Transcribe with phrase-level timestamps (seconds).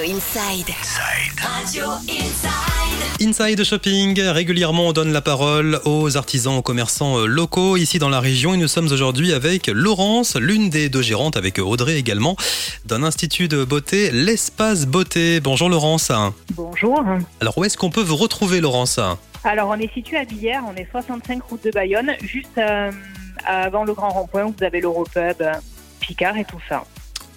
[0.00, 0.70] Radio Inside.
[1.36, 3.20] Radio Inside.
[3.20, 8.08] Inside Shopping, régulièrement on donne la parole aux artisans, aux commerçants euh, locaux ici dans
[8.08, 12.34] la région et nous sommes aujourd'hui avec Laurence, l'une des deux gérantes avec Audrey également,
[12.86, 15.38] d'un institut de beauté, l'Espace Beauté.
[15.40, 16.10] Bonjour Laurence.
[16.54, 17.04] Bonjour.
[17.42, 18.98] Alors où est-ce qu'on peut vous retrouver Laurence
[19.44, 22.90] Alors, on est situé à Billère, on est 65 route de Bayonne, juste euh,
[23.44, 25.52] avant le grand rond-point où vous avez l'Europub, euh,
[26.00, 26.84] Picard et tout ça,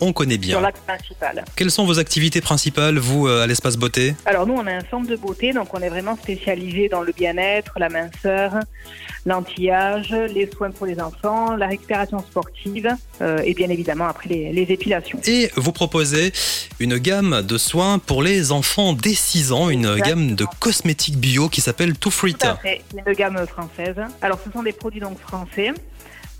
[0.00, 0.60] On connaît sur bien.
[0.60, 1.44] l'axe principal.
[1.56, 4.14] Quelles sont vos activités principales, vous, euh, à l'Espace Beauté?
[4.26, 7.12] Alors, nous, on a un centre de beauté, donc on est vraiment spécialisé dans le
[7.12, 8.54] bien-être, la minceur,
[9.26, 12.88] l'anti-âge, les soins pour les enfants, la récupération sportive
[13.20, 15.18] euh, et bien évidemment après les, les épilations.
[15.26, 16.32] Et vous proposez
[16.78, 20.06] une gamme de soins pour les enfants dès 6 ans, une Exactement.
[20.08, 22.34] gamme de cosmétiques bio qui s'appelle Too Fruit.
[22.34, 23.96] Tout à fait, une gamme française.
[24.22, 25.72] Alors, ce sont des produits donc français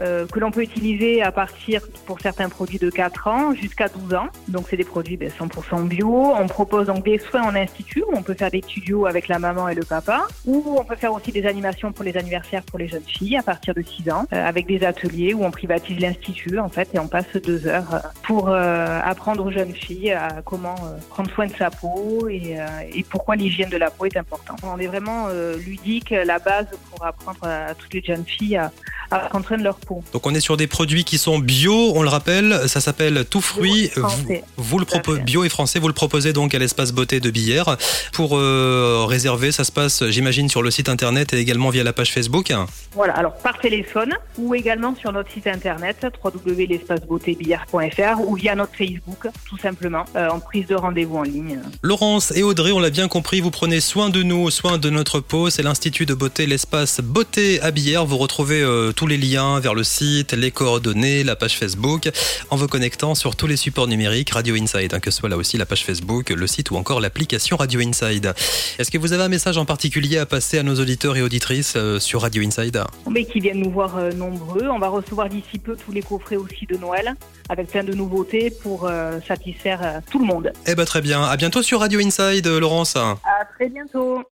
[0.00, 4.14] euh, que l'on peut utiliser à partir, pour certains produits, de 4 ans jusqu'à 12
[4.14, 4.28] ans.
[4.48, 6.32] Donc, c'est des produits ben, 100% bio.
[6.36, 9.38] On propose donc des soins en institut où on peut faire des studios avec la
[9.38, 10.26] maman et le papa.
[10.46, 13.42] Ou on peut faire aussi des animations pour les anniversaires pour les jeunes filles à
[13.42, 16.98] partir de 6 ans, euh, avec des ateliers où on privatise l'institut en fait et
[16.98, 20.76] on passe deux heures euh, pour euh, apprendre aux jeunes filles à comment
[21.10, 22.56] prendre soin de sa peau et,
[22.92, 24.60] et pourquoi l'hygiène de la peau est importante.
[24.62, 28.70] On est vraiment ludique, la base pour apprendre à toutes les jeunes filles à,
[29.10, 30.02] à prendre soin de leur peau.
[30.12, 33.40] Donc on est sur des produits qui sont bio, on le rappelle, ça s'appelle Tout
[33.40, 33.68] Fruit.
[33.68, 34.44] Bio et français.
[34.56, 35.24] Vous, vous le Tout à proposez fait.
[35.24, 37.76] bio et français, vous le proposez donc à l'espace beauté de Billère.
[38.12, 41.92] Pour euh, réserver, ça se passe, j'imagine, sur le site internet et également via la
[41.92, 42.52] page Facebook.
[42.94, 49.26] Voilà, alors par téléphone ou également sur notre site internet www.l'espacebeautébillard.fr ou via notre Facebook,
[49.48, 51.60] tout simplement, euh, en prise de rendez-vous en ligne.
[51.82, 55.20] Laurence et Audrey, on l'a bien compris, vous prenez soin de nous, soin de notre
[55.20, 55.50] peau.
[55.50, 58.04] C'est l'Institut de beauté, l'espace beauté à Billère.
[58.04, 62.10] Vous retrouvez euh, tous les liens vers le site, les coordonnées, la page Facebook,
[62.50, 65.36] en vous connectant sur tous les supports numériques Radio Inside, hein, que ce soit là
[65.36, 68.34] aussi la page Facebook, le site ou encore l'application Radio Inside.
[68.76, 71.74] Est-ce que vous avez un message en particulier à passer à nos auditeurs et auditrices
[71.76, 72.82] euh, sur Radio Inside?
[73.08, 74.66] Mais qui viennent nous voir euh, nombreux.
[74.66, 77.14] On va recevoir d'ici peu tous les coffrets aussi de Noël,
[77.48, 80.52] avec plein de nouveautés pour euh, satisfaire tout le monde.
[80.66, 81.22] Eh ben très bien.
[81.22, 82.96] À bientôt sur Radio Inside, Laurence.
[82.96, 84.24] À très bientôt.